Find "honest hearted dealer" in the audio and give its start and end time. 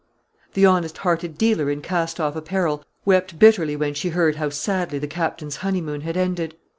0.65-1.69